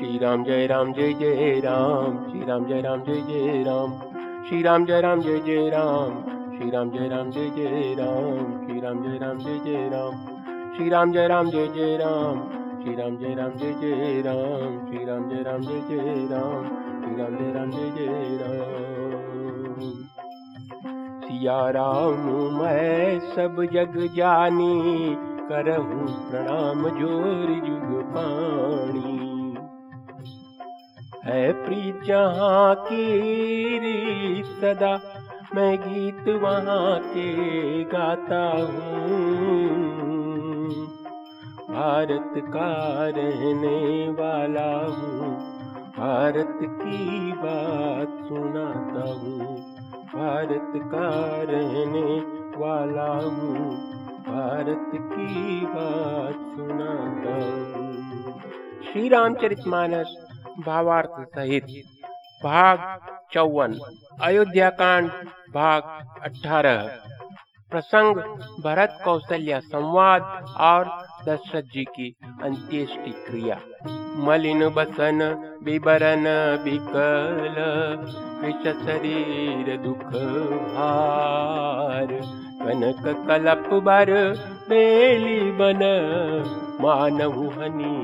श्री 0.00 0.18
राम 0.18 0.44
जय 0.44 0.66
राम 0.66 0.92
जय 0.92 1.12
जय 1.12 1.60
राम 1.60 2.14
श्री 2.30 2.44
राम 2.44 2.64
जय 2.66 2.80
राम 2.80 3.00
जय 3.00 3.20
जय 3.20 3.62
राम 3.62 3.90
श्री 4.48 4.62
राम 4.62 4.86
जय 4.86 5.00
राम 5.00 5.20
जय 5.20 5.38
जय 5.38 5.68
राम 5.70 6.14
श्री 6.56 6.70
राम 6.70 6.90
जय 6.90 7.08
राम 7.08 7.30
जय 7.30 7.48
जय 7.56 7.94
राम 7.94 8.66
श्री 8.66 8.80
राम 8.80 9.02
जय 9.02 9.18
राम 9.18 9.38
जय 9.38 9.58
जय 9.58 9.88
राम 9.88 10.12
श्री 10.76 10.88
राम 10.88 11.12
जय 11.12 11.26
राम 11.26 11.50
जय 11.50 11.66
जय 11.66 11.96
राम 11.96 12.40
श्री 12.82 12.94
राम 12.94 13.16
जय 13.18 13.34
राम 13.34 13.52
जय 13.52 13.72
जय 13.80 14.22
राम 14.22 14.86
श्री 14.86 15.04
राम 15.04 15.28
जय 15.28 15.42
राम 15.42 15.62
जय 15.62 15.80
जय 15.88 16.26
राम 16.30 16.64
श्री 17.02 17.16
राम 17.16 17.36
जय 17.36 17.52
राम 17.52 17.70
जय 17.70 17.90
जय 17.90 18.38
राम 18.40 19.90
सिया 21.24 21.70
राम 21.70 22.26
मैं 22.58 23.20
सब 23.20 23.62
जग 23.72 24.08
जानी, 24.16 25.14
करहूँ 25.48 26.30
प्रणाम 26.30 26.88
ज़ोर 26.88 27.54
जुग 27.66 28.02
पाणी 28.14 29.29
है 31.24 31.52
प्रीत 31.52 32.02
जहाँ 32.02 32.74
की 32.74 34.42
सदा 34.42 34.92
मैं 35.54 35.76
गीत 35.78 36.28
वहाँ 36.42 36.98
के 37.00 37.84
गाता 37.84 38.42
हूँ। 38.58 39.10
भारत 41.70 42.32
का 42.36 42.70
रहने 43.08 44.08
वाला 44.10 44.70
हूँ, 44.86 45.30
भारत 45.98 46.58
की 46.62 47.32
बात 47.32 48.16
सुनाता 48.28 49.04
हूँ। 49.12 49.56
भारत 50.14 50.72
का 50.76 51.10
रहने 51.42 52.16
वाला 52.56 53.12
हूँ, 53.12 53.76
भारत 54.22 54.90
की 54.94 55.60
बात 55.66 56.34
सुनाता 56.56 57.34
हूँ। 57.34 58.40
श्री 58.82 59.08
रामचरित 59.08 59.66
मानस 59.66 60.16
भावार्थ 60.66 61.28
सहित। 61.34 61.66
भाग 62.44 62.78
चौवन 63.32 63.78
अयोध्या 64.22 64.70
कांड 64.70 65.10
भाग 65.54 65.82
अठारह। 66.22 66.76
प्रसंग, 67.70 68.16
भरत 68.64 68.98
कौशल्या 69.04 69.60
संवाद 69.60 70.44
और 70.60 70.84
दशरथ 71.28 71.62
जी 71.62 71.84
की 71.84 72.14
अंत्येष्टि 72.42 73.10
क्रिया। 73.10 73.58
मलिन 74.16 74.68
बसन, 74.68 75.18
बिबरन, 75.62 76.24
बिकल 76.64 77.56
शरीर, 78.86 79.76
दुख 79.76 80.04
भार। 80.74 82.06
कनक 82.62 83.26
कलप 83.28 83.82
बर, 83.82 84.10
बेली 84.68 85.52
बन 85.52 85.82
मानव 86.80 87.60
हनी 87.60 87.96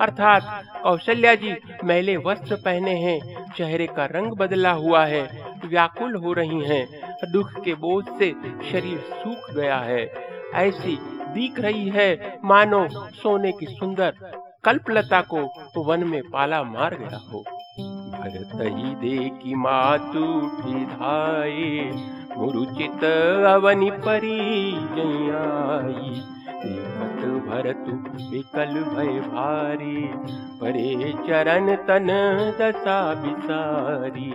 अर्थात 0.00 0.64
कौशल्या 0.82 1.34
जी 1.34 1.54
मैले 1.84 2.16
वस्त्र 2.16 2.56
पहने 2.56 2.94
हैं, 2.94 3.46
चेहरे 3.52 3.86
का 3.86 4.04
रंग 4.06 4.32
बदला 4.32 4.72
हुआ 4.72 5.04
है, 5.06 5.22
व्याकुल 5.64 6.14
हो 6.16 6.32
रही 6.32 6.60
हैं, 6.64 6.86
दुख 7.32 7.52
के 7.64 7.74
बोझ 7.74 8.04
से 8.18 8.30
शरीर 8.72 8.98
सूख 8.98 9.50
गया 9.54 9.78
है। 9.78 10.04
ऐसी 10.54 10.98
दिख 11.34 11.60
रही 11.60 11.88
है, 11.88 12.38
मानो 12.44 12.86
सोने 13.14 13.52
की 13.52 13.66
सुंदर 13.66 14.14
कल्पलता 14.64 15.20
को 15.20 15.84
वन 15.84 16.04
में 16.04 16.22
पाला 16.22 16.62
मार 16.62 16.94
गया 16.94 17.18
हो। 17.32 17.40
भरत 18.12 18.50
ही 18.54 18.94
दे 18.94 19.28
की 19.28 19.54
मातु 19.54 20.24
धाये, 20.86 21.90
मुरुचित 22.36 23.04
अवनि 23.46 23.90
परी 23.90 24.72
जयाई 24.72 26.37
देखत 26.58 27.20
भरत 27.48 27.84
विकल 28.30 28.74
भय 28.84 29.20
भारी 29.28 30.08
परे 30.60 31.12
चरण 31.28 31.74
तन 31.86 32.08
दशा 32.60 32.98
बिसारी 33.14 34.30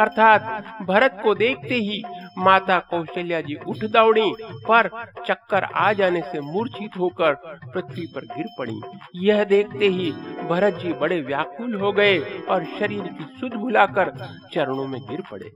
अर्थात 0.00 0.64
भरत 0.82 1.20
को 1.24 1.34
देखते 1.34 1.74
ही 1.76 2.02
माता 2.38 2.78
कौशल्या 2.90 3.40
जी 3.40 3.54
उठ 3.68 3.84
दौड़ी, 3.92 4.32
पर 4.68 4.88
चक्कर 5.26 5.64
आ 5.64 5.92
जाने 5.92 6.20
से 6.22 6.40
मूर्छित 6.42 6.96
होकर 6.98 7.34
पृथ्वी 7.74 8.06
पर 8.14 8.24
गिर 8.26 8.46
पड़ी। 8.58 8.80
यह 9.26 9.44
देखते 9.44 9.88
ही 9.88 10.10
भरत 10.48 10.78
जी 10.82 10.92
बड़े 10.92 11.20
व्याकुल 11.20 11.74
हो 11.74 11.92
गए 11.92 12.18
और 12.50 12.64
शरीर 12.78 13.02
की 13.08 13.24
सुध 13.40 13.54
भुलाकर 13.54 14.12
चरणों 14.54 14.86
में 14.86 15.00
गिर 15.00 15.22
पड़े। 15.30 15.50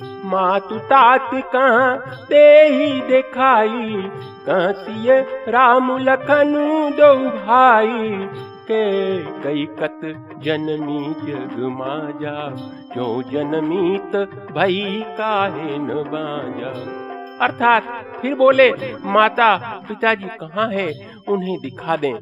मातु 0.00 0.78
तात 0.78 1.30
कहाँ 1.34 1.98
दे 2.28 2.68
ही 2.68 3.00
दिखाई 3.00 4.10
कसिय 4.48 5.26
राम 5.48 5.98
लखन 5.98 6.54
दो 7.00 7.14
भाई? 7.16 8.26
के 8.62 9.18
कई 9.24 9.66
कत 9.66 10.00
जनमी 10.38 11.14
जग 11.14 11.56
माजा, 11.58 12.50
जो 12.94 13.22
जनमीत 13.22 14.16
भई 14.52 15.04
काहे 15.08 15.78
न 15.78 15.88
बाजा? 15.88 17.02
अर्थात 17.46 17.82
फिर 18.22 18.34
बोले, 18.34 18.72
माता, 19.04 19.56
पिताजी 19.88 20.26
कहाँ 20.26 20.68
है? 20.68 20.92
उन्हें 21.28 21.60
दिखा 21.60 21.96
दें। 21.96 22.14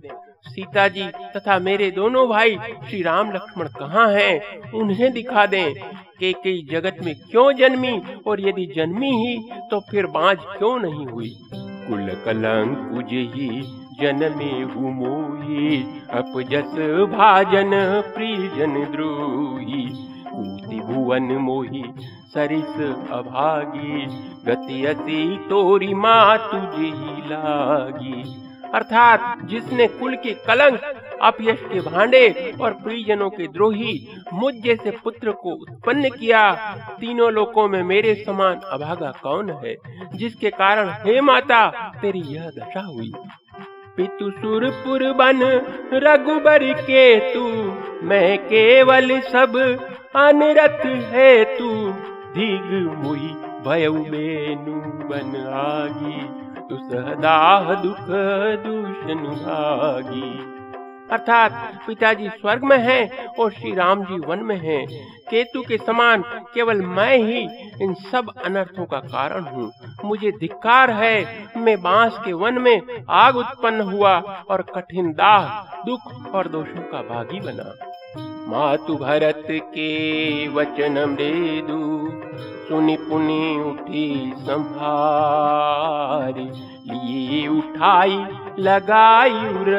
सीता 0.48 0.88
जी 0.88 1.02
तथा 1.36 1.58
मेरे 1.58 1.90
दोनों 1.90 2.28
भाई 2.28 2.56
श्री 2.56 3.02
राम 3.02 3.30
लक्ष्मण 3.30 3.68
कहाँ 3.68 4.12
हैं? 4.12 4.60
उन्हें 4.72 5.12
दिखा 5.12 5.46
दें 5.46 5.74
के 6.18 6.32
कई 6.32 6.68
जगत 6.70 6.96
में 7.04 7.14
क्यों 7.14 7.52
जन्मी 7.52 8.02
और 8.26 8.48
यदि 8.48 8.72
जन्मी 8.76 9.10
ही 9.10 9.50
तो 9.70 9.80
फिर 9.80 10.06
बाज 10.06 10.38
क्यों 10.58 10.78
नहीं 10.80 11.06
हुई? 11.06 11.36
कुल 11.54 12.22
कलंक 12.24 13.06
ही 13.12 13.62
जनमे 14.00 14.62
हुमोही 14.62 15.76
अपजस 16.10 16.78
भाजन, 17.10 17.70
प्रियजन 18.14 18.92
द्रोही। 18.92 19.88
कूति 20.26 20.80
भुवन 20.80 21.22
मोही, 21.22 21.84
सरिस 22.34 22.96
अभागी। 23.10 24.06
गति 24.46 24.84
अति 24.84 25.46
तोरी 25.50 25.94
माँ 25.94 26.38
तुझे 26.38 26.90
लागी। 27.28 28.49
अर्थात 28.74 29.38
जिसने 29.44 29.86
कुल 29.86 30.16
के 30.16 30.30
कलंक 30.34 30.80
अपयश 31.22 31.60
के 31.60 31.80
भांडे 31.80 32.54
और 32.60 32.72
प्रियजनों 32.72 33.30
के 33.30 33.46
द्रोही 33.46 34.08
मुझ 34.32 34.54
जैसे 34.54 34.90
पुत्र 34.90 35.32
को 35.32 35.50
उत्पन्न 35.50 36.08
किया, 36.08 36.54
तीनों 37.00 37.32
लोकों 37.32 37.68
में 37.68 37.82
मेरे 37.82 38.14
समान 38.14 38.60
अभागा 38.70 39.12
कौन 39.22 39.50
है? 39.50 39.76
जिसके 40.14 40.50
कारण, 40.50 40.88
हे 40.88 41.20
माता, 41.20 41.92
तेरी 42.02 42.20
यह 42.20 42.48
दशा 42.48 42.80
हुई। 42.80 43.12
पितु 43.96 44.30
सुरपुर 44.30 45.12
बन, 45.12 45.40
रघुबर 45.92 46.62
के 46.62 47.34
तू 47.34 47.44
मैं 48.06 48.38
केवल 48.38 49.20
सब 49.20 49.56
अनरथ 50.16 50.86
है 50.86 51.44
तू 51.58 51.90
दिग 52.34 52.90
मुई। 52.98 53.49
बेनु 53.64 54.74
आगी 55.50 56.20
दुसहदाह 56.68 57.74
दुख 57.74 58.06
दूषण 58.66 59.26
अर्थात 61.12 61.80
पिताजी 61.86 62.28
स्वर्ग 62.28 62.64
में 62.64 62.78
हैं 62.78 63.26
और 63.26 63.52
श्री 63.52 63.74
राम 63.74 64.04
जी 64.04 64.18
वन 64.18 64.38
में 64.38 64.56
हैं। 64.56 64.86
केतु 65.30 65.62
के 65.62 65.76
समान 65.76 66.22
केवल 66.54 66.80
मैं 66.80 67.16
ही 67.18 67.40
इन 67.82 67.94
सब 67.94 68.32
अनर्थों 68.44 68.84
का 68.84 69.00
कारण 69.00 69.44
हूँ। 69.44 69.72
मुझे 70.04 70.30
धिक्कार 70.30 70.90
है, 70.90 71.46
मैं 71.56 71.82
बाँस 71.82 72.18
के 72.24 72.32
वन 72.32 72.58
में 72.58 72.82
आग 73.10 73.36
उत्पन्न 73.36 73.80
हुआ 73.80 74.18
और 74.50 74.62
कठिन 74.62 75.12
दाह, 75.12 75.62
दुख 75.86 76.34
और 76.34 76.48
दोषों 76.48 76.82
का 76.82 77.02
भागी 77.02 77.40
बना। 77.40 77.99
मातु 78.50 78.94
भरत 78.94 79.46
के 79.50 80.48
वचन 80.48 81.08
मृदु 81.08 82.10
सुनि 82.68 82.96
पुनि 83.00 83.62
उठी 83.66 84.32
संभारी 84.36 86.50
लिए 86.90 87.48
उठाई, 87.48 88.26
लगाई 88.58 89.30
उर, 89.30 89.70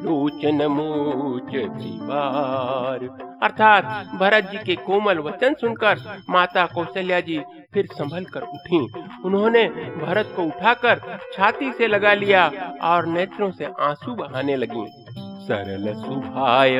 लोचन 0.00 0.66
मोच 0.66 1.54
दीवार। 1.54 3.26
अर्थात 3.42 4.10
भरत 4.14 4.44
जी 4.44 4.58
के 4.58 4.76
कोमल 4.76 5.18
वचन 5.18 5.54
सुनकर 5.54 6.22
माता 6.30 6.66
कौशल्या 6.66 7.20
जी 7.20 7.40
फिर 7.74 7.88
संभल 7.92 8.24
कर 8.24 8.40
उठी। 8.40 8.92
उन्होंने 9.24 9.68
भरत 10.02 10.32
को 10.36 10.42
उठाकर 10.42 11.18
छाती 11.32 11.72
से 11.72 11.86
लगा 11.86 12.14
लिया 12.14 12.52
और 12.82 13.06
नेत्रों 13.06 13.50
से 13.50 13.68
आँसू 13.80 14.14
बहाने 14.14 14.56
लगी। 14.56 15.06
सरल 15.48 15.92
सुभाय 16.02 16.78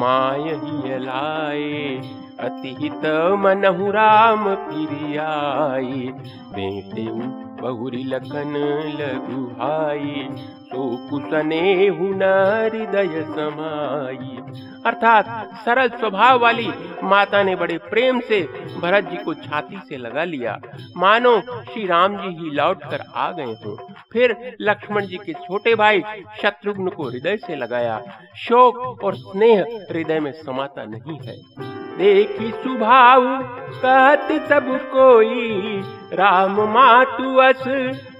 माय 0.00 0.98
लाए 1.04 1.96
अतिहित 2.48 3.04
मनहु 3.44 3.90
राम 3.98 4.44
बेटे 6.54 7.06
बहुरी 7.60 8.02
लखन 8.04 8.54
लघु 8.98 9.42
भाई 9.54 10.26
सो 10.68 10.84
कुसने 11.08 11.60
हृदय 11.90 13.22
समाई। 13.28 14.36
अर्थात 14.86 15.50
सरल 15.64 15.88
स्वभाव 15.90 16.38
वाली 16.40 16.68
माता 17.04 17.42
ने 17.42 17.54
बड़े 17.56 17.78
प्रेम 17.80 18.20
से 18.20 18.40
भरत 18.80 19.04
जी 19.04 19.16
को 19.16 19.34
छाती 19.36 19.80
से 19.88 19.96
लगा 19.96 20.24
लिया। 20.24 20.58
मानो 20.96 21.40
श्री 21.40 21.86
राम 21.86 22.16
जी 22.16 22.28
ही 22.38 22.50
लौट 22.50 22.84
कर 22.84 23.04
आ 23.16 23.30
गए 23.32 23.54
हो। 23.64 23.76
फिर 24.12 24.36
लक्ष्मण 24.60 25.06
जी 25.06 25.16
के 25.16 25.32
छोटे 25.32 25.74
भाई 25.74 26.02
शत्रुघ्न 26.42 26.88
को 26.88 27.08
हृदय 27.08 27.36
से 27.36 27.56
लगाया। 27.56 28.00
शोक 28.38 29.04
और 29.04 29.16
स्नेह 29.16 29.64
हृदय 29.90 30.20
में 30.20 30.32
समाता 30.34 30.84
नहीं 30.86 31.18
है। 31.18 31.36
देखी 31.98 32.50
सुभाव 32.50 33.24
कहत 33.82 34.28
सब 34.48 34.66
कोई 34.92 35.82
राम 36.12 36.60
मातु 36.60 37.36
अस 37.36 37.64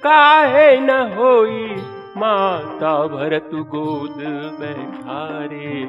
काहे 0.03 0.81
न 0.81 0.91
होई? 0.91 1.77
माता 2.17 3.07
भरत 3.07 3.51
गोद 3.55 4.17
बैठारे 4.61 5.85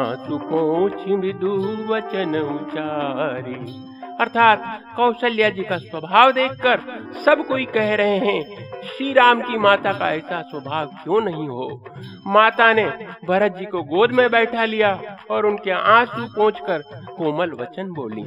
आंसू 0.00 0.38
पोछ 0.38 1.08
मृदु 1.08 1.54
वचन 1.88 2.36
उचारी 2.36 3.91
अर्थात 4.20 4.82
कौशल्या 4.96 5.48
जी 5.50 5.62
का 5.62 5.76
स्वभाव 5.78 6.32
देखकर 6.32 6.80
सब 7.24 7.46
कोई 7.46 7.64
कह 7.64 7.94
रहे 7.94 8.18
हैं 8.18 8.42
श्री 8.84 9.12
राम 9.12 9.40
की 9.40 9.58
माता 9.58 9.92
का 9.92 10.10
ऐसा 10.10 10.40
स्वभाव 10.42 10.86
क्यों 10.86 11.20
नहीं 11.20 11.48
हो? 11.48 11.84
माता 12.26 12.72
ने 12.72 12.84
भरत 13.28 13.56
जी 13.58 13.64
को 13.64 13.82
गोद 13.82 14.12
में 14.12 14.30
बैठा 14.30 14.64
लिया 14.64 15.18
और 15.30 15.46
उनके 15.46 15.70
आँसू 15.70 16.26
कर 16.38 16.82
कोमल 17.16 17.52
वचन 17.52 17.92
बोली, 17.92 18.22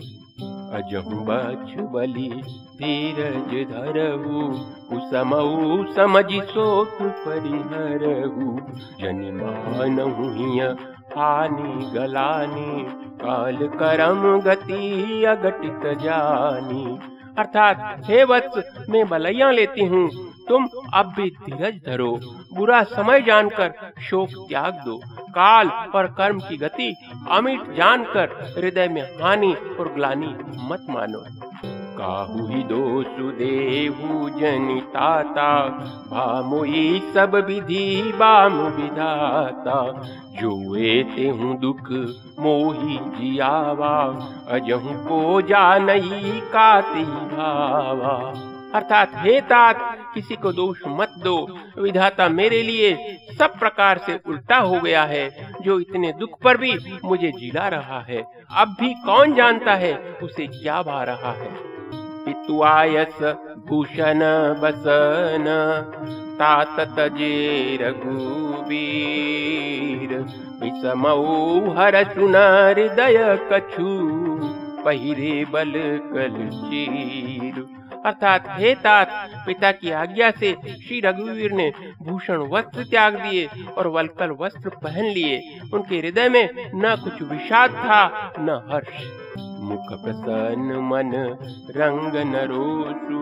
अजहु 0.77 1.19
बछ 1.21 1.75
बलि 1.93 2.29
धीरज 2.81 3.51
धरहु 3.71 4.53
शोक 6.41 6.97
परिहरहु, 7.01 8.59
जन 9.01 9.19
मानहु 9.77 10.23
हानि 11.09 11.91
गलानी, 11.93 12.85
काल 13.25 13.57
करम 13.57 14.41
गति 14.41 15.23
अगटित 15.23 15.97
जानी। 15.97 16.99
अर्थात, 17.37 18.01
हे 18.05 18.23
वत्स, 18.23 18.85
मैं 18.89 19.07
बलैया 19.09 19.51
लेती 19.51 19.81
हूँ, 19.81 20.09
तुम 20.47 20.67
अब 20.93 21.05
भी 21.05 21.29
धीरज 21.29 21.81
धरो, 21.85 22.19
बुरा 22.53 22.83
समय 22.83 23.21
जानकर 23.21 23.73
शोक 24.01 24.29
त्याग 24.49 24.73
दो। 24.73 24.97
काल 25.07 25.67
और 25.67 26.07
कर्म 26.07 26.39
की 26.39 26.57
गति 26.57 26.95
अमिट 27.31 27.75
जानकर 27.75 28.53
हृदय 28.57 28.87
में 28.87 29.01
हानि 29.01 29.55
और 29.79 29.93
ग्लानी 29.93 30.35
मत 30.57 30.85
मानो। 30.89 31.44
काहू 31.97 32.47
दोषु 32.47 33.31
देहु 33.31 34.29
जनिताता 34.29 35.59
भामुई 36.11 37.11
सब 37.15 37.35
विधि 37.35 38.13
बाम 38.15 38.53
विधाता। 38.53 40.01
जो 40.41 40.75
ते 41.15 41.29
हूँ 41.29 41.59
दुख 41.59 41.89
मोही 42.39 42.99
जियावा, 43.01 44.27
अजहू 44.49 44.89
को 44.93 45.41
जा 45.41 45.77
नहीं 45.77 46.41
काती 46.41 47.03
भावा। 47.03 48.33
अर्थात, 48.75 49.11
हे 49.15 49.41
तात, 49.41 49.97
किसी 50.13 50.35
को 50.35 50.51
दोष 50.51 50.79
मत 50.87 51.09
दो। 51.23 51.47
विधाता 51.81 52.29
मेरे 52.29 52.63
लिए 52.63 53.17
सब 53.39 53.59
प्रकार 53.59 53.97
से 53.97 54.19
उल्टा 54.27 54.57
हो 54.57 54.79
गया 54.79 55.03
है, 55.03 55.53
जो 55.61 55.79
इतने 55.79 56.13
दुख 56.13 56.29
पर 56.43 56.57
भी 56.57 56.99
मुझे 57.05 57.31
जिला 57.31 57.67
रहा 57.67 57.99
है। 57.99 58.23
अब 58.57 58.75
भी 58.79 58.93
कौन 58.93 59.35
जानता 59.35 59.73
है, 59.73 60.17
उसे 60.23 60.47
क्या 60.47 60.81
भा 60.81 61.03
रहा 61.03 61.31
है। 61.31 61.74
पितुआयस 62.25 63.17
भूषण 63.67 64.19
बसन 64.61 65.45
तात 66.39 66.79
तजे 66.97 67.77
रघुवीर। 67.81 70.11
विषमऊ 70.61 71.25
हर 71.77 72.03
सुन 72.03 72.35
हृदय 72.35 73.17
कछु 73.51 73.89
पहिरे 74.85 75.35
बल 75.51 75.73
कल 76.13 76.35
चीर 76.53 77.55
अर्थात 78.05 78.45
हे 78.49 78.75
तात 78.75 79.09
पिता 79.45 79.71
की 79.71 79.91
आज्ञा 79.91 80.31
से 80.31 80.55
श्री 80.87 80.99
रघुवीर 80.99 81.51
ने 81.51 81.73
भूषण 82.01 82.37
वस्त्र 82.37 82.83
त्याग 82.83 83.15
दिए 83.15 83.49
और 83.77 83.87
वलकल 83.87 84.29
वस्त्र 84.29 84.69
पहन 84.69 85.05
लिए। 85.05 85.59
उनके 85.73 85.97
हृदय 85.97 86.29
में 86.29 86.49
न 86.75 86.95
कुछ 86.95 87.21
विषाद 87.21 87.71
था, 87.71 88.33
न 88.39 88.49
हर्ष। 88.71 89.25
मुख 89.61 90.01
प्रसन्न 90.03 90.75
मन, 90.75 91.11
रंग 91.75 92.35
नरोसु, 92.35 93.21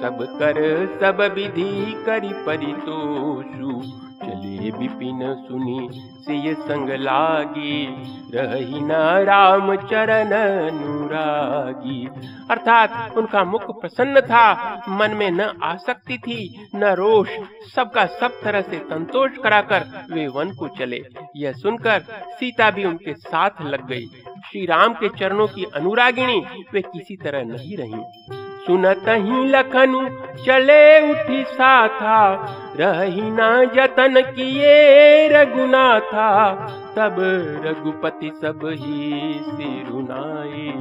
सब 0.00 0.18
कर, 0.38 0.86
सब 1.00 1.20
विधि 1.34 2.02
करी 2.06 2.32
परितोषु। 2.32 4.07
चले 4.22 4.70
विपिन 4.70 5.34
सुनी 5.48 5.88
सिय 5.92 6.54
संग 6.54 6.90
लागी। 6.90 7.86
रही 8.34 8.80
न 8.80 8.92
राम 9.24 9.76
चरण 9.76 10.32
अनुरागी। 10.70 12.08
अर्थात 12.50 13.14
उनका 13.16 13.44
मुख 13.44 13.80
प्रसन्न 13.80 14.20
था, 14.20 14.74
मन 14.88 15.10
में 15.10 15.30
न 15.30 15.40
आसक्ति 15.62 16.18
थी, 16.18 16.68
न 16.74 16.84
रोष। 16.84 17.28
सबका 17.76 18.06
सब 18.06 18.40
तरह 18.44 18.60
से 18.60 18.78
संतोष 18.78 19.30
कराकर 19.38 20.06
वे 20.12 20.26
वन 20.26 20.50
को 20.50 20.68
चले। 20.68 21.04
यह 21.36 21.52
सुनकर 21.52 22.00
सीता 22.40 22.70
भी 22.70 22.84
उनके 22.84 23.14
साथ 23.14 23.50
लग 23.62 23.86
गई। 23.86 24.06
श्री 24.50 24.66
राम 24.66 24.92
के 24.92 25.08
चरणों 25.08 25.46
की 25.46 25.64
अनुरागिणी 25.64 26.44
वे 26.72 26.82
किसी 26.82 27.16
तरह 27.16 27.44
नहीं 27.44 27.76
रही। 27.76 28.47
सुनत 28.68 29.04
ही 29.08 29.44
लखनु, 29.48 30.00
चले 30.44 31.10
उठी 31.10 31.42
सा 31.44 31.72
था 31.88 32.20
रही 32.80 33.30
ना 33.30 33.48
जतन 33.64 34.20
किए 34.20 35.28
रघुना 35.28 36.00
था 36.00 36.30
तब 36.96 37.16
रघुपति 37.64 38.30
सब 38.42 38.60
ही 38.64 39.32
सिरुनाई 39.44 40.72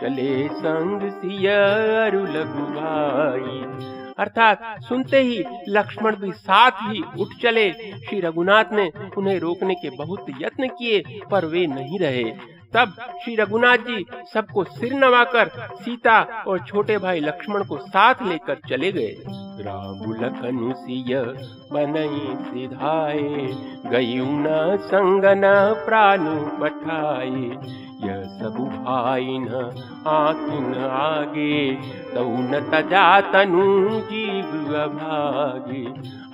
चले 0.00 0.48
संग 0.48 1.10
सियर 1.10 2.14
लघु 2.30 2.64
भाई 2.72 3.92
अर्थात 4.18 4.58
सुनते 4.80 5.20
ही 5.20 5.44
लक्ष्मण 5.68 6.16
भी 6.16 6.30
साथ 6.32 6.70
ही 6.82 7.02
उठ 7.20 7.28
चले। 7.42 7.70
श्री 7.72 8.20
रघुनाथ 8.20 8.72
ने 8.72 8.90
उन्हें 9.18 9.38
रोकने 9.40 9.74
के 9.74 9.90
बहुत 9.90 10.26
यत्न 10.40 10.68
किए, 10.68 11.02
पर 11.30 11.44
वे 11.44 11.66
नहीं 11.66 11.98
रहे। 11.98 12.24
तब 12.74 12.94
श्री 13.24 13.34
रघुनाथ 13.36 13.78
जी 13.78 14.04
सबको 14.34 14.64
सिर 14.64 14.92
नवाकर 14.94 15.50
सीता 15.74 16.20
और 16.48 16.58
छोटे 16.58 16.98
भाई 16.98 17.20
लक्ष्मण 17.20 17.64
को 17.64 17.78
साथ 17.78 18.22
लेकर 18.22 18.60
चले 18.68 18.92
गए। 18.92 19.14
राम 19.60 20.00
लखन 20.14 20.72
सिय 20.76 21.14
बनई 21.72 22.34
सिधाए 22.44 23.46
गई 23.86 24.18
न 24.20 24.76
संग 24.84 25.24
न 25.36 25.54
प्राण 25.86 26.26
पठाए 26.60 27.48
यह 28.04 28.22
सब 28.38 28.56
भाई 28.68 29.38
न 29.40 29.60
आखिन 30.06 30.74
आगे, 30.84 31.74
तऊ 32.14 32.36
न 32.40 32.60
तजा 32.72 33.20
तनु 33.32 34.00
जीव 34.00 34.74
अभागे। 34.78 35.84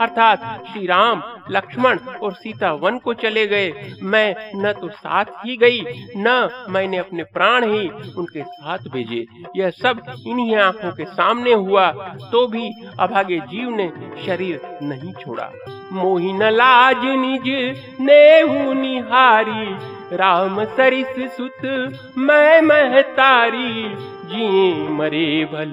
अर्थात 0.00 0.64
श्री 0.66 0.86
राम 0.86 1.22
लक्ष्मण 1.50 1.98
और 2.22 2.32
सीता 2.34 2.72
वन 2.74 2.98
को 2.98 3.14
चले 3.14 3.46
गए। 3.46 3.72
मैं 4.04 4.34
न 4.56 4.72
तो 4.72 4.88
साथ 4.90 5.24
ही 5.44 5.56
गई, 5.56 5.80
न 6.16 6.66
मैंने 6.70 6.96
अपने 6.96 7.22
प्राण 7.32 7.64
ही 7.64 7.88
उनके 7.88 8.42
साथ 8.42 8.88
भेजे। 8.88 9.24
यह 9.56 9.70
सब 9.72 10.00
इन्हीं 10.26 10.56
आँखों 10.58 10.90
के 10.92 11.04
सामने 11.06 11.52
हुआ 11.54 11.90
तो 12.32 12.46
भी 12.46 12.70
अभागे 13.00 13.38
जीव 13.46 13.70
ने 13.70 13.90
शरीर 14.26 14.60
नहीं 14.82 15.12
छोड़ा। 15.14 15.50
मोहिन 15.92 16.42
लाज 16.44 17.04
निज 17.16 17.48
नेहू 18.00 18.72
निहारी, 18.72 19.66
राम 20.16 20.64
सरिस 20.66 21.16
सुत 21.32 21.64
मैं 22.18 22.60
महतारी, 22.62 23.82
जिए 24.26 24.88
मरे 24.90 25.44
भल 25.44 25.72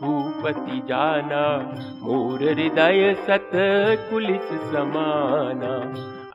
भूपति 0.00 0.78
जाना, 0.88 1.42
मोर 2.02 2.42
हृदय 2.42 3.14
सत 3.20 3.50
कुलिस 4.10 4.48
समाना। 4.72 5.74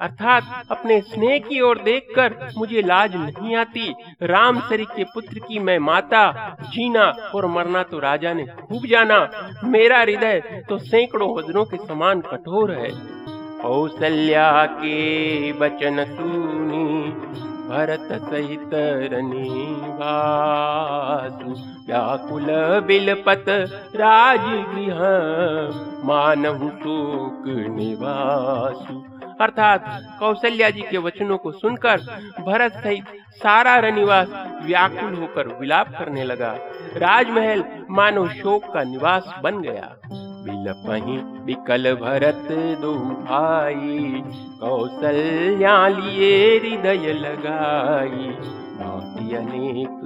अर्थात 0.02 0.68
अपने 0.72 1.00
स्नेह 1.02 1.38
की 1.40 1.60
ओर 1.62 1.78
देखकर 1.78 2.36
मुझे 2.58 2.82
लाज 2.82 3.16
नहीं 3.16 3.56
आती। 3.56 3.94
राम 4.24 4.60
सरी 4.60 4.86
के 4.86 5.04
पुत्र 5.04 5.40
की 5.40 5.60
मैं 5.60 5.78
माता, 5.80 6.56
जीना 6.64 7.06
और 7.36 7.46
मरना 7.46 7.84
तो 7.84 8.00
राजा 8.00 8.34
ने 8.34 8.46
खूब 8.46 8.86
जाना। 8.86 9.20
मेरा 9.64 10.00
हृदय 10.00 10.64
तो 10.70 10.78
सैकड़ों 10.78 11.34
वज्रों 11.36 11.66
के 11.66 11.78
समान 11.78 12.22
कठोर 12.22 12.72
है। 12.72 12.90
कौशल्या 13.62 14.66
के 14.66 15.54
बचन 15.54 16.04
सुनी 16.06 17.12
भरत 17.70 18.08
सहित 18.12 18.70
रनिवासु। 19.14 21.56
व्याकुल 21.88 22.46
बिलपत 22.88 23.46
राजगृह 23.96 25.00
मानव 26.06 26.70
शोक 26.70 27.44
निवासु। 27.48 29.04
अर्थात 29.42 30.08
कौशल्या 30.20 30.70
जी 30.70 30.82
के 30.82 30.98
वचनों 30.98 31.38
को 31.38 31.52
सुनकर 31.52 32.02
भरत 32.48 32.74
सहित 32.74 33.06
सारा 33.36 33.80
रनिवास 33.80 34.28
व्याकुल 34.64 35.14
होकर 35.14 35.48
विलाप 35.48 35.88
करने 35.88 36.24
लगा। 36.24 36.58
राजमहल 36.98 37.64
मानव 37.90 38.30
शोक 38.30 38.74
का 38.74 38.84
निवास 38.84 39.36
बन 39.44 39.62
गया। 39.62 39.96
बिलपही 40.46 41.18
बिकल 41.46 41.94
भरत 41.94 42.48
दो 42.82 42.94
भाई 43.22 44.22
कौशल्या 44.60 45.88
लिए 45.88 46.58
हृदय 46.58 47.14
लगाई। 47.14 48.28
बाती 48.78 49.36
अनेक 49.36 50.02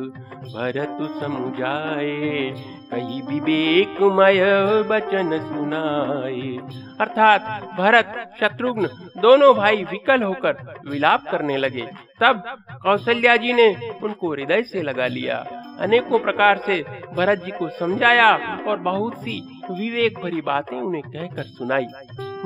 भरत 0.46 0.98
समुझाए, 1.19 2.53
कही 2.91 3.22
विवेकमय 3.22 4.41
वचन 4.89 5.38
सुनाए। 5.43 6.58
अर्थात 7.01 7.41
भरत, 7.77 8.34
शत्रुघ्न 8.39 8.89
दोनों 9.17 9.53
भाई 9.55 9.84
विकल 9.84 10.24
होकर 10.24 10.81
विलाप 10.88 11.29
करने 11.31 11.58
लगे। 11.58 11.88
तब 12.22 12.43
कौशल्या 12.84 13.36
जी 13.36 13.53
ने 13.53 13.69
उनको 14.03 14.34
हृदय 14.34 14.63
से 14.63 14.81
लगा 14.81 15.08
लिया। 15.08 15.46
अनेकों 15.79 16.19
प्रकार 16.19 16.58
से 16.58 16.84
भरत 17.13 17.43
जी 17.46 17.51
को 17.51 17.69
समझाया 17.69 18.36
और 18.67 18.77
बहुत 18.79 19.17
सी 19.17 19.41
विवेक 19.71 20.19
भरी 20.19 20.41
बातें 20.41 20.79
उन्हें 20.81 21.03
कहकर 21.03 21.43
सुनाई। 21.43 21.85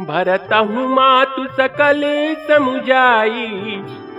भरत 0.06 0.54
हूँ 0.54 0.88
मातु 0.88 1.46
सकल 1.48 2.02
समुझाई, 2.48 3.48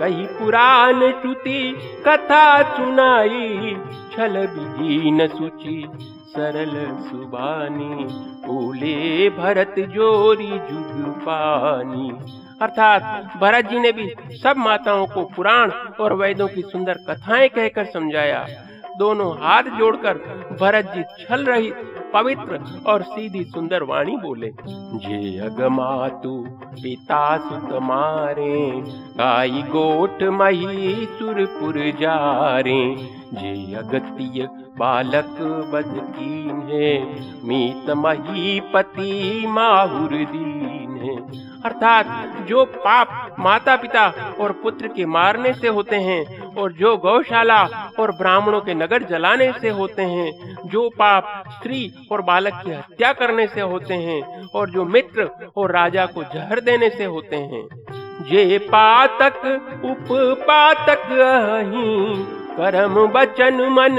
कही 0.00 0.26
पुराण 0.26 1.00
श्रुति 1.10 1.60
कथा 2.06 2.46
सुनाई। 2.76 3.76
छल 4.12 4.38
विहीन 4.46 5.26
सुचि 5.26 5.88
सरल 6.28 6.72
सुबानी, 7.00 8.04
बोले 8.46 9.30
भरत 9.30 9.74
जोरी 9.78 10.50
जुग 10.50 11.14
पानी। 11.20 12.10
अर्थात 12.62 13.32
भरत 13.40 13.64
जी 13.64 13.78
ने 13.78 13.92
भी 13.92 14.08
सब 14.42 14.56
माताओं 14.56 15.06
को 15.06 15.24
पुराण 15.36 15.70
और 16.00 16.12
वेदों 16.12 16.48
की 16.48 16.62
सुंदर 16.62 16.98
कथाएँ 17.08 17.48
कहकर 17.48 17.84
समझाया। 17.84 18.46
दोनों 18.98 19.30
हाथ 19.38 19.62
जोड़कर 19.78 20.18
भरत 20.60 20.92
जी 20.94 21.02
छल 21.18 21.44
रही, 21.44 21.70
पवित्र 22.12 22.58
और 22.86 23.02
सीधी 23.02 23.42
सुंदर 23.44 23.82
वाणी 23.82 24.16
बोले, 24.16 24.50
जे 25.04 25.38
अगमातु 25.40 26.34
पिता 26.74 27.22
सुत 27.38 27.72
मारे 27.82 28.70
गाई 29.16 29.62
गोट 29.68 30.22
मही 30.32 30.94
सुरपुर 31.12 31.78
जारे। 32.00 32.80
जे 33.34 33.74
अगतिय 33.74 34.46
बालक 34.78 35.36
बद 35.72 35.92
कीन 36.10 36.62
है 36.70 36.94
मीत 37.44 37.90
मही 37.96 38.60
पति 38.74 39.44
माहुर 39.48 40.14
दीन। 40.26 40.83
है। 41.04 41.16
अर्थात 41.64 42.06
जो 42.48 42.64
पाप 42.76 43.36
माता 43.38 43.76
पिता 43.76 44.06
और 44.40 44.52
पुत्र 44.62 44.88
के 44.88 45.06
मारने 45.06 45.52
से 45.54 45.68
होते 45.68 45.96
हैं 45.98 46.54
और 46.54 46.72
जो 46.72 46.96
गौशाला 46.96 47.62
और 48.00 48.10
ब्राह्मणों 48.12 48.60
के 48.60 48.74
नगर 48.74 49.02
जलाने 49.02 49.50
से 49.52 49.68
होते 49.70 50.02
हैं, 50.04 50.56
जो 50.66 50.88
पाप 50.88 51.44
स्त्री 51.50 51.90
और 52.12 52.22
बालक 52.22 52.60
की 52.64 52.72
हत्या 52.72 53.12
करने 53.12 53.46
से 53.46 53.60
होते 53.62 53.94
हैं 53.96 54.48
और 54.48 54.70
जो 54.70 54.84
मित्र 54.86 55.28
और 55.56 55.72
राजा 55.72 56.06
को 56.06 56.22
जहर 56.24 56.60
देने 56.60 56.88
से 56.90 57.04
होते 57.06 57.36
हैं। 57.36 57.66
जे 58.22 58.58
पातक, 58.64 59.36
उप 59.84 60.08
पातक 60.40 61.08
करम 62.56 63.06
बचन 63.08 63.54
मन 63.70 63.96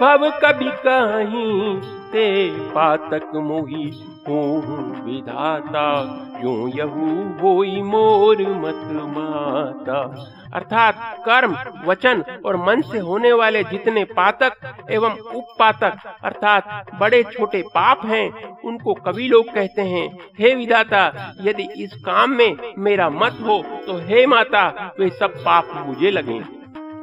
भव 0.00 0.30
कभी 0.44 0.70
कहीं, 0.78 1.80
ते 2.10 2.26
पातक 2.70 3.30
मोही 3.36 3.90
हूँ 4.28 5.04
विधाता 5.04 6.04
जो 6.42 6.68
यहू 6.68 7.22
होई 7.38 7.82
मोर 7.82 8.36
मत 8.40 8.88
माता? 9.16 10.30
अर्थात 10.54 11.16
कर्म, 11.26 11.56
वचन 11.86 12.24
और 12.46 12.56
मन 12.56 12.80
से 12.82 12.98
होने 12.98 13.32
वाले 13.32 13.64
जितने 13.64 14.04
पातक 14.04 14.52
एवं 14.90 15.18
उपपातक, 15.18 15.96
अर्थात 16.24 16.86
बड़े 17.00 17.22
छोटे 17.22 17.62
पाप 17.62 18.06
हैं, 18.06 18.58
उनको 18.60 18.94
कवि 18.94 19.28
लोग 19.28 19.44
कहते 19.54 19.82
हैं, 19.82 20.18
हे 20.38 20.54
विधाता, 20.54 21.32
यदि 21.40 21.68
इस 21.76 21.94
काम 21.94 22.30
में 22.30 22.56
मेरा 22.78 23.10
मत 23.10 23.38
हो 23.42 23.62
तो 23.86 23.98
हे 23.98 24.26
माता, 24.26 24.94
वे 25.00 25.08
सब 25.10 25.30
पाप 25.30 25.68
मुझे 25.86 26.10
लगे। 26.10 26.40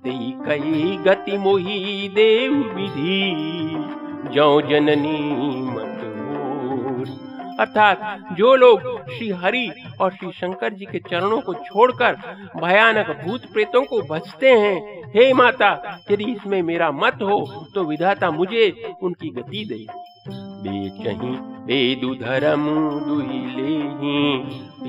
तेई 0.03 0.33
कई 0.45 0.97
गति 1.05 1.37
मोही 1.37 2.09
देव 2.15 2.53
विधि, 2.75 3.21
जो 4.33 4.49
जननी 4.61 5.17
मत 5.67 5.97
अर्थात 7.59 8.35
जो 8.37 8.55
लोग 8.55 8.81
श्री 9.07 9.29
हरि 9.39 9.69
और 10.01 10.11
श्री 10.11 10.31
शंकर 10.31 10.73
जी 10.73 10.85
के 10.85 10.99
चरणों 11.09 11.39
को 11.41 11.53
छोड़कर 11.55 12.15
भयानक 12.57 13.09
भूत 13.23 13.45
प्रेतों 13.53 13.83
को 13.85 14.01
बचते 14.09 14.51
हैं, 14.51 15.01
हे 15.15 15.31
माता, 15.33 15.71
यदि 16.11 16.31
इसमें 16.31 16.61
मेरा 16.63 16.91
मत 16.93 17.21
हो 17.21 17.39
तो 17.75 17.83
विधाता 17.83 18.29
मुझे 18.31 18.71
उनकी 19.03 19.29
गति 19.31 19.65
दे। 19.65 19.85
बेचही 20.63 21.31
बेदु 21.67 22.13
धर्म 22.23 22.65
दुही 23.07 23.41
ले 23.55 23.73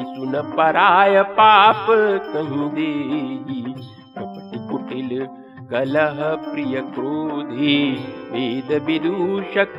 सुन 0.04 0.40
पराय 0.56 1.22
पाप 1.38 1.86
कहीं 2.32 2.68
दे 2.76 2.90
कपट 4.16 4.56
कुटिल 4.70 5.12
कलह 5.70 6.18
प्रिय 6.44 6.80
क्रोधी, 6.80 7.92
वेद 8.32 8.72
विदूषक 8.82 9.76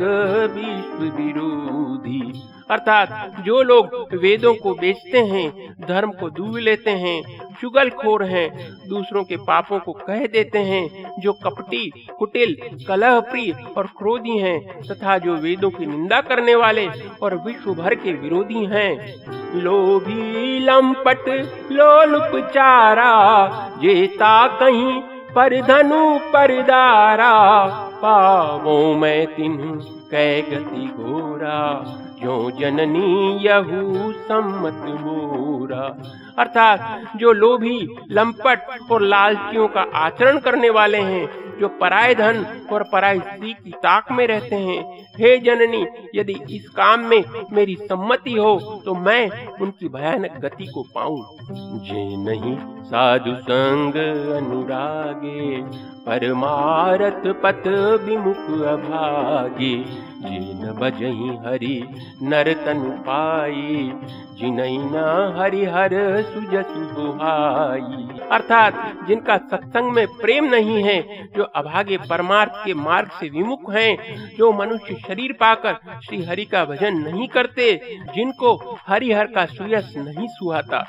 विश्व 0.55 1.03
विरोधी। 1.17 2.41
अर्थात 2.71 3.35
जो 3.45 3.61
लोग 3.63 4.13
वेदों 4.13 4.53
को 4.55 4.73
बेचते 4.73 5.17
हैं, 5.17 5.75
धर्म 5.87 6.11
को 6.11 6.29
दूर 6.29 6.59
लेते 6.59 6.91
हैं 6.91 7.21
चुगल 7.61 7.89
खोर 7.89 8.23
हैं, 8.23 8.49
दूसरों 8.89 9.23
के 9.23 9.37
पापों 9.37 9.79
को 9.79 9.93
कह 9.93 10.25
देते 10.27 10.59
हैं, 10.59 11.11
जो 11.19 11.33
कपटी, 11.33 11.85
कुटिल 12.19 12.55
कलह 12.87 13.19
प्रिय 13.19 13.51
और 13.77 13.87
क्रोधी 13.97 14.37
हैं, 14.37 14.59
तथा 14.81 15.17
जो 15.17 15.35
वेदों 15.35 15.69
की 15.69 15.85
निंदा 15.85 16.21
करने 16.21 16.55
वाले 16.55 16.87
और 17.23 17.35
विश्व 17.35 17.73
भर 17.73 17.95
के 17.95 18.13
विरोधी 18.13 18.65
हैं। 18.65 18.91
लोभी 19.55 20.59
लंपट 20.59 21.29
लोलुपचारा 21.71 23.13
जेता 23.81 24.47
कहीं 24.59 25.01
पर 25.35 25.49
परिदारा 25.49 26.17
परदारा 26.17 27.63
पावो 27.73 28.95
मैं 28.95 29.27
तिन 29.27 29.57
कै 30.11 30.41
गति 30.41 30.87
घोरा। 30.97 31.85
जो 32.23 32.51
जननी 32.51 33.39
यहू 33.41 34.11
सम्मत 34.11 35.01
मोरा। 35.01 36.03
अर्थात 36.37 37.01
जो 37.15 37.31
लोभी 37.31 37.95
लंपट 38.11 38.59
और 38.91 39.01
लालचियों 39.01 39.67
का 39.67 39.85
आचरण 39.95 40.37
करने 40.37 40.69
वाले 40.69 40.97
हैं 40.97 41.50
जो 41.61 41.67
पराय 41.81 42.13
धन 42.15 42.45
और 42.71 42.83
पराय 42.83 43.19
स्त्री 43.19 43.53
की 43.53 43.71
ताक 43.77 44.11
में 44.11 44.25
रहते 44.27 44.55
हैं। 44.57 44.81
हे 45.15 45.37
जननी, 45.39 45.85
यदि 46.15 46.35
इस 46.51 46.67
काम 46.69 47.05
में 47.05 47.23
मेरी 47.53 47.75
सम्मति 47.81 48.33
हो 48.33 48.81
तो 48.85 48.95
मैं 48.97 49.47
उनकी 49.57 49.89
भयानक 49.89 50.39
गति 50.41 50.65
को 50.65 50.83
पाऊँ। 50.95 51.19
जे 51.81 52.05
नहीं, 52.19 52.55
साधु 52.85 53.35
संग 53.41 53.95
अनुरागे 54.35 55.61
परमारत 56.05 57.23
पथ 57.43 57.67
विमुख 58.03 58.45
अभागे 58.67 59.75
जिन 60.21 60.71
बजही 60.71 61.29
हरि 61.45 61.75
नर 62.23 62.53
तनु 62.65 62.89
पाई 62.89 63.91
जिनैना 64.39 65.05
हरि 65.37 65.65
हर 65.65 65.93
सुजसु 66.23 66.85
दुहाई 66.95 68.19
अर्थात 68.31 68.73
जिनका 69.07 69.37
सत्संग 69.37 69.91
में 69.91 70.07
प्रेम 70.07 70.45
नहीं 70.45 70.83
है, 70.83 71.01
जो 71.35 71.43
अभागे 71.43 71.97
परमार्थ 71.97 72.51
के 72.65 72.73
मार्ग 72.73 73.09
से 73.19 73.29
विमुख 73.29 73.73
हैं, 73.73 73.97
जो 74.37 74.51
मनुष्य 74.51 74.95
शरीर 75.07 75.31
पाकर 75.31 75.99
श्री 76.05 76.23
हरि 76.23 76.45
का 76.45 76.63
भजन 76.65 76.97
नहीं 76.97 77.27
करते, 77.27 77.73
जिनको 78.15 78.77
हरिहर 78.87 79.25
का 79.25 79.45
सुयस 79.45 79.93
नहीं 79.97 80.27
सुहाता। 80.27 80.79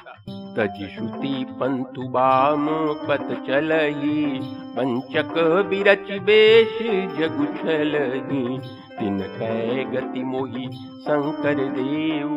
तज 0.56 0.78
श्रुति 0.94 1.46
पंतु 1.60 2.02
बाम 2.08 2.66
पत 3.08 3.26
चलही 3.48 4.40
पंचक 4.76 5.34
बिरच 5.70 6.12
बेश 6.22 6.78
जगु 7.18 7.46
छलही। 7.58 8.60
तिन 9.02 9.18
कै 9.36 9.84
गति 9.92 10.22
मोही 10.22 10.66
शंकर 11.04 11.60
देव 11.76 12.28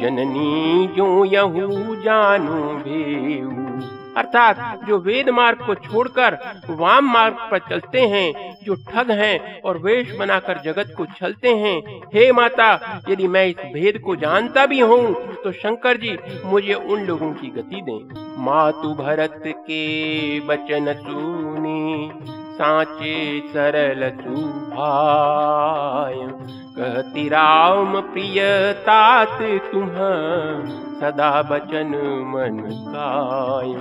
जननी 0.00 0.86
जो 0.96 1.06
यहू 1.24 1.94
जानू 2.02 2.58
भेऊ। 2.82 3.66
अर्थात 4.16 4.84
जो 4.84 4.98
वेद 4.98 5.28
मार्ग 5.28 5.58
को 5.66 5.74
छोड़कर 5.74 6.36
वाम 6.70 7.10
मार्ग 7.12 7.36
पर 7.50 7.58
चलते 7.58 8.00
हैं, 8.06 8.56
जो 8.64 8.74
ठग 8.88 9.10
हैं 9.10 9.60
और 9.62 9.78
वेश 9.78 10.14
बनाकर 10.18 10.60
जगत 10.64 10.92
को 10.96 11.06
छलते 11.18 11.54
हैं, 11.56 11.76
हे 12.14 12.30
माता, 12.32 12.70
यदि 13.08 13.28
मैं 13.28 13.46
इस 13.46 13.60
भेद 13.74 13.98
को 13.98 14.16
जानता 14.16 14.66
भी 14.66 14.80
हूँ 14.80 15.14
तो 15.44 15.52
शंकर 15.52 15.96
जी 15.96 16.16
मुझे 16.44 16.74
उन 16.74 17.04
लोगों 17.04 17.32
की 17.32 17.48
गति 17.50 17.80
दें। 17.82 18.44
मातु 18.44 18.94
भरत 18.94 19.42
के 19.46 20.40
बचन 20.40 20.92
सुनी 20.94 22.10
साचे 22.58 23.40
सरल 23.48 24.08
सुभाय। 24.20 26.16
कहती, 26.76 27.28
राम 27.28 28.00
प्रिय 28.00 28.40
तात, 28.80 29.38
तुम 29.72 29.88
सदा 31.00 31.30
बचन 31.42 31.94
मन 32.26 32.58
काय 32.88 33.72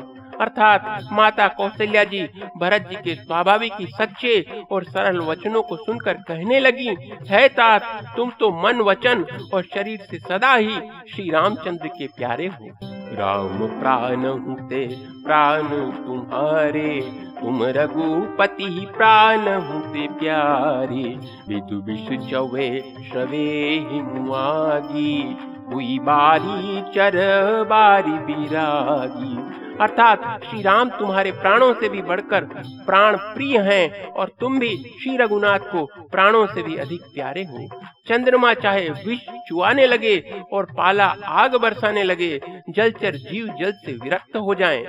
अर्थात 0.42 1.08
माता 1.12 1.48
कौशल्या 1.48 2.04
जी, 2.04 2.22
भरत 2.58 2.88
जी 2.90 2.96
के 2.96 3.16
स्वाभाविक 3.16 3.74
ही 3.80 3.86
सच्चे 3.92 4.66
और 4.72 4.84
सरल 4.84 5.20
वचनों 5.20 5.62
को 5.62 5.76
सुनकर 5.76 6.14
कहने 6.28 6.60
लगी, 6.60 6.96
है 7.30 7.48
तात, 7.48 7.82
तुम 8.18 8.32
तो 8.40 8.52
मन 8.64 8.82
वचन 8.82 9.26
और 9.54 9.64
शरीर 9.64 10.00
से 10.02 10.20
सदा 10.20 10.54
ही 10.54 10.80
श्री 11.14 11.30
रामचंद्र 11.30 11.88
के 11.88 12.08
प्यारे 12.08 12.48
हो। 12.48 12.87
राम 13.14 13.80
प्राण 13.80 14.26
हुते 14.26 14.88
प्राण 15.26 15.64
तुम्हारे। 16.06 17.02
तुम 17.42 17.64
रघुपति 17.64 18.88
प्राण 18.98 19.40
हुते 19.40 20.08
प्यारे। 20.08 21.20
विदु 21.48 21.76
विषु 21.76 22.30
चौवे 22.30 22.94
श्रवे 23.12 23.86
हिमुआगी 23.92 25.38
हुई 25.74 26.00
बारी, 26.00 26.82
चर 26.82 27.16
बारी 27.64 28.12
बिरागी। 28.12 29.58
अर्थात 29.82 30.42
श्री 30.44 30.62
राम 30.62 30.90
तुम्हारे 30.90 31.32
प्राणों 31.32 31.74
से 31.74 31.90
भी 31.90 32.02
बढ़कर 32.02 32.42
प्राण 32.86 33.18
प्रिय 33.18 33.58
हैं 33.58 34.08
और 34.08 34.32
तुम 34.40 34.60
भी 34.60 34.78
श्री 34.78 35.18
रघुनाथ 35.18 35.60
को 35.60 36.08
प्राणों 36.12 36.46
से 36.48 36.64
भी 36.64 36.76
अधिक 36.76 37.02
प्यारे 37.02 37.44
हो। 37.44 37.82
चंद्रमा 38.08 38.54
चाहे 38.54 38.90
विष 38.90 39.20
चुआने 39.48 39.86
लगे 39.88 40.44
और 40.54 40.66
पाला 40.66 41.16
आग 41.26 41.56
बरसाने 41.56 42.04
लगे, 42.04 42.42
जलचर 42.70 43.16
जीव 43.16 43.48
जल 43.60 43.72
से 43.72 43.94
विरक्त 43.94 44.38
हो 44.38 44.56
जाएँ। 44.56 44.84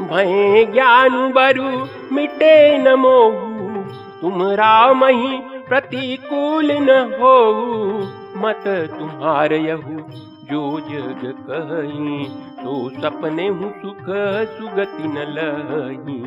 भय 0.00 0.64
ज्ञान 0.64 1.32
बरु, 1.32 1.68
मिटे 2.14 2.78
न 2.78 2.94
तुम 4.20 4.42
राम 4.42 5.04
ही 5.04 5.38
प्रतिकूल 5.68 6.72
न 6.72 7.18
हो 7.20 7.38
मत 8.38 8.64
तुम्हार 8.90 9.52
यहू, 9.52 10.00
जो 10.50 10.80
जग 10.80 11.22
कही 11.48 12.24
तो 12.58 12.72
सपने 12.90 13.46
हूँ 13.48 13.70
सुख 13.72 14.04
सुगति 14.50 15.08
न 15.08 15.24
लही। 15.28 16.18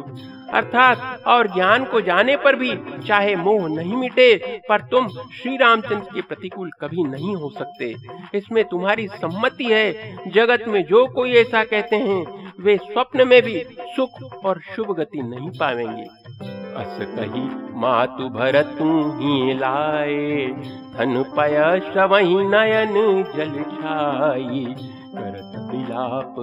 अर्थात 0.53 1.23
और 1.27 1.47
ज्ञान 1.47 1.85
को 1.85 2.01
जाने 2.01 2.35
पर 2.37 2.55
भी 2.55 2.71
चाहे 3.07 3.35
मोह 3.35 3.67
नहीं 3.69 3.95
मिटे, 3.95 4.61
पर 4.69 4.81
तुम 4.81 5.07
श्री 5.07 5.55
रामचंद्र 5.57 6.13
के 6.13 6.21
प्रतिकूल 6.21 6.71
कभी 6.81 7.03
नहीं 7.03 7.35
हो 7.35 7.49
सकते। 7.49 7.93
इसमें 8.37 8.63
तुम्हारी 8.65 9.07
सम्मति 9.07 9.71
है, 9.71 10.31
जगत 10.31 10.67
में 10.67 10.83
जो 10.83 11.05
कोई 11.07 11.33
ऐसा 11.35 11.63
कहते 11.63 11.95
हैं, 11.97 12.25
वे 12.59 12.77
स्वप्न 12.77 13.27
में 13.27 13.41
भी 13.41 13.63
सुख 13.95 14.45
और 14.45 14.61
शुभ 14.75 14.95
गति 14.97 15.21
नहीं 15.21 15.49
पावेंगे। 15.49 16.20
अस 16.77 16.97
कही 17.01 17.71
मातु 17.79 18.29
भरत 18.29 18.77
ही 19.21 19.53
लाए। 19.53 20.47
धन 20.93 21.23
पय 21.37 21.81
श्रवही 21.93 22.35
नयन 22.35 23.23
जल 23.35 23.63
छाई। 23.63 24.75
करत 25.15 25.71
विलाप 25.71 26.35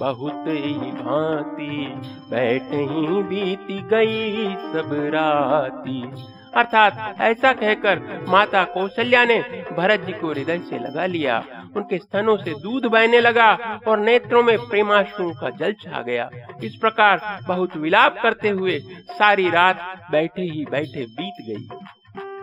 बहुत 0.00 0.44
ही 0.48 0.72
भांति। 0.72 2.00
बैठ 2.30 2.62
ही 2.62 3.22
बीती 3.22 3.82
गई 3.82 4.54
सब 4.54 4.90
राती। 5.14 6.12
अर्थात 6.56 7.16
ऐसा 7.20 7.52
कहकर 7.52 8.24
माता 8.28 8.64
कौशल्या 8.64 9.24
ने 9.24 9.64
भरत 9.76 10.00
जी 10.00 10.12
को 10.12 10.28
हृदय 10.28 10.58
से 10.58 10.78
लगा 10.78 11.06
लिया। 11.06 11.44
उनके 11.76 11.98
स्तनों 11.98 12.36
से 12.36 12.54
दूध 12.60 12.86
बहने 12.86 13.20
लगा 13.20 13.80
और 13.88 13.98
नेत्रों 13.98 14.42
में 14.42 14.56
प्रेमाश्रुओं 14.58 15.32
का 15.32 15.50
जल 15.50 15.72
छा 15.72 16.02
गया। 16.02 16.30
इस 16.64 16.76
प्रकार 16.76 17.20
बहुत 17.48 17.76
विलाप 17.76 18.18
करते 18.22 18.48
हुए 18.48 18.78
सारी 19.12 19.50
रात 19.50 19.80
बैठे 20.10 20.42
ही 20.42 20.64
बैठे 20.70 21.06
बीत 21.20 21.44
गई। 21.48 21.68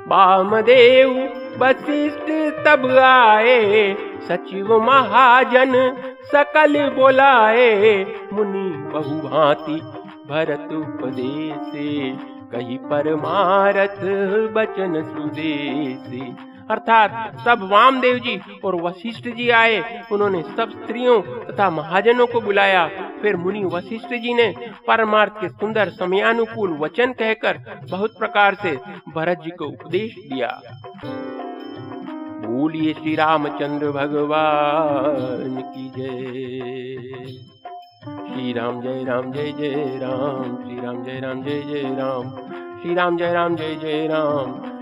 वामदेव 0.08 1.10
वशिष्ठ 1.58 2.30
तब 2.66 2.86
आए, 2.98 3.96
सचिव 4.28 4.80
महाजन 4.82 5.74
सकल 6.24 6.90
बोलाए, 6.90 8.06
मुनि 8.34 8.70
बहु 8.94 9.16
भांति 9.28 9.76
भरत 10.30 10.74
उपदेश, 10.74 11.72
कही 12.52 12.78
परमारथ 12.78 14.02
बचन 14.54 15.02
सुदेश। 15.04 16.50
अर्थात 16.72 17.44
तब 17.48 17.63
वामदेव 17.72 18.18
जी 18.20 18.40
और 18.66 18.75
वशिष्ठ 18.82 19.28
जी 19.28 19.50
आए। 19.50 20.04
उन्होंने 20.12 20.42
सब 20.58 20.70
स्त्रियों 20.72 21.22
तथा 21.22 21.70
महाजनों 21.70 22.28
को 22.28 22.42
बुलाया। 22.42 22.88
फिर 23.22 23.36
मुनि 23.36 23.63
वशिष्ठ 23.63 24.13
जी 24.16 24.34
ने 24.34 24.54
परमार्थ 24.88 25.34
के 25.42 25.50
सुंदर 25.50 25.90
समयानुकूल 25.90 26.78
वचन 26.78 27.13
कहकर 27.13 27.58
बहुत 27.92 28.18
प्रकार 28.20 28.56
से 28.56 28.78
भरत 29.16 29.42
जी 29.44 29.51
को 29.51 29.66
उपदेश 29.66 30.16
दिया। 30.24 30.50
बोलिए 32.46 32.94
श्री 32.94 33.15
रामचंद्र 33.15 33.91
भगवान 33.91 35.62
की 35.67 35.88
जय। 35.89 37.28
श्री 38.02 38.54
राम 38.54 38.82
जय 38.82 39.04
राम 39.04 39.32
जय 39.32 39.52
जय 39.52 40.00
राम 40.02 40.56
श्री 40.58 40.82
राम 40.82 41.04
जय 41.04 41.19
राम 41.19 41.43
जय 41.43 41.62
जय 41.62 41.95
राम 41.95 42.30
श्री 42.82 42.93
राम 42.95 43.17
जय 43.17 43.34
राम 43.34 43.56
जय 43.56 43.76
जय 43.76 44.08
राम। 44.08 44.81